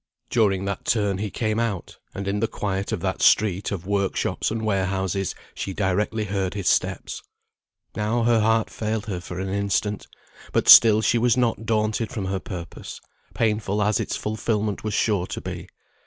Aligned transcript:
During 0.31 0.65
that 0.65 0.83
turn 0.85 1.19
he 1.19 1.29
came 1.29 1.59
out, 1.59 1.99
and 2.15 2.27
in 2.27 2.39
the 2.39 2.47
quiet 2.47 2.91
of 2.91 3.01
that 3.01 3.21
street 3.21 3.71
of 3.71 3.85
workshops 3.85 4.49
and 4.49 4.65
warehouses, 4.65 5.35
she 5.53 5.73
directly 5.73 6.23
heard 6.25 6.55
his 6.55 6.67
steps. 6.67 7.21
Now 7.95 8.23
her 8.23 8.39
heart 8.39 8.71
failed 8.71 9.05
her 9.05 9.21
for 9.21 9.37
an 9.39 9.49
instant; 9.49 10.07
but 10.53 10.67
still 10.67 11.01
she 11.03 11.19
was 11.19 11.37
not 11.37 11.67
daunted 11.67 12.09
from 12.09 12.25
her 12.25 12.39
purpose, 12.39 12.99
painful 13.35 13.79
as 13.83 13.99
its 13.99 14.15
fulfilment 14.17 14.83
was 14.83 14.95
sure 14.95 15.27
to 15.27 15.39
be. 15.39 15.67